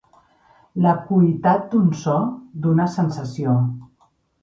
[0.85, 2.17] L'acuïtat d'un so,
[2.67, 3.59] d'una sensació.